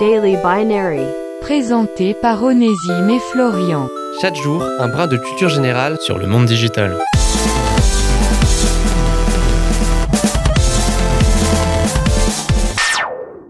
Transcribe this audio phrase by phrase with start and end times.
[0.00, 1.04] Daily Binary.
[1.42, 3.88] Présenté par Onésime et Florian.
[4.22, 6.96] Chaque jour, un brin de culture générale sur le monde digital.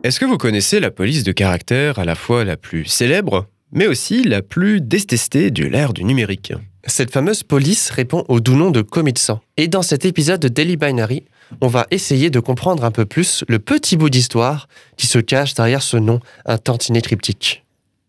[0.03, 3.87] Est-ce que vous connaissez la police de caractère à la fois la plus célèbre, mais
[3.87, 6.53] aussi la plus détestée de l'ère du numérique?
[6.85, 9.41] Cette fameuse police répond au doux nom de Comitsan.
[9.57, 11.25] Et dans cet épisode de Daily Binary,
[11.61, 15.55] on va essayer de comprendre un peu plus le petit bout d'histoire qui se cache
[15.55, 17.63] derrière ce nom un tantinet cryptique.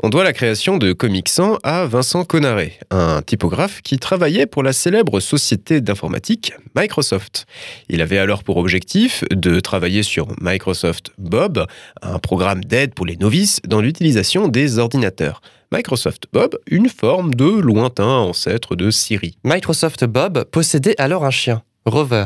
[0.05, 4.61] On doit la création de Comic Sans à Vincent Conaré, un typographe qui travaillait pour
[4.61, 7.45] la célèbre société d'informatique Microsoft.
[7.87, 11.65] Il avait alors pour objectif de travailler sur Microsoft Bob,
[12.01, 15.41] un programme d'aide pour les novices dans l'utilisation des ordinateurs.
[15.71, 19.37] Microsoft Bob, une forme de lointain ancêtre de Siri.
[19.45, 22.25] Microsoft Bob possédait alors un chien, Rover,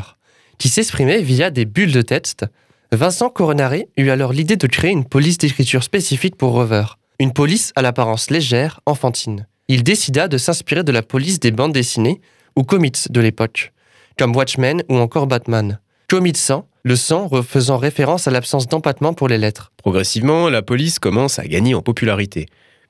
[0.58, 2.46] qui s'exprimait via des bulles de texte.
[2.92, 6.86] Vincent Coronaré eut alors l'idée de créer une police d'écriture spécifique pour Rover.
[7.20, 9.48] Une police à l'apparence légère, enfantine.
[9.68, 12.22] Il décida de s'inspirer de la police des bandes dessinées
[12.56, 13.74] ou comics de l'époque,
[14.18, 15.80] comme Watchmen ou encore Batman.
[16.08, 19.74] Comics sang, le sang faisant référence à l'absence d'empattement pour les lettres.
[19.76, 22.46] Progressivement, la police commence à gagner en popularité.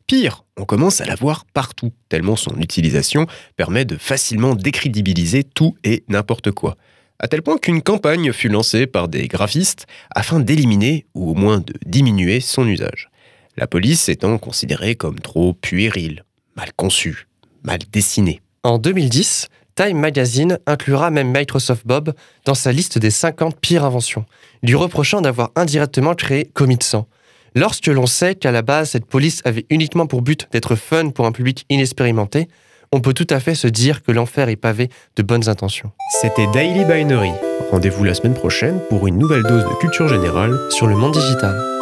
[0.05, 5.75] Pire, on commence à la voir partout, tellement son utilisation permet de facilement décrédibiliser tout
[5.83, 6.77] et n'importe quoi.
[7.19, 11.59] À tel point qu'une campagne fut lancée par des graphistes afin d'éliminer ou au moins
[11.59, 13.09] de diminuer son usage
[13.57, 16.23] la police étant considérée comme trop puérile,
[16.55, 17.27] mal conçue,
[17.63, 18.41] mal dessinée.
[18.63, 22.13] En 2010, Time Magazine inclura même Microsoft Bob
[22.45, 24.25] dans sa liste des 50 pires inventions,
[24.63, 27.07] lui reprochant d'avoir indirectement créé Commit 100.
[27.55, 31.25] Lorsque l'on sait qu'à la base cette police avait uniquement pour but d'être fun pour
[31.25, 32.47] un public inexpérimenté,
[32.91, 35.91] on peut tout à fait se dire que l'enfer est pavé de bonnes intentions.
[36.21, 37.31] C'était Daily Binary.
[37.71, 41.76] Rendez-vous la semaine prochaine pour une nouvelle dose de culture générale sur le monde digital.